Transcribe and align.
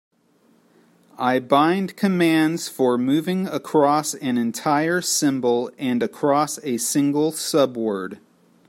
I 1.19 1.37
bind 1.37 1.95
commands 1.95 2.67
for 2.67 2.97
moving 2.97 3.45
across 3.47 4.15
an 4.15 4.35
entire 4.35 4.99
symbol 4.99 5.69
and 5.77 6.01
across 6.01 6.57
a 6.63 6.77
single 6.77 7.31
subword. 7.31 8.17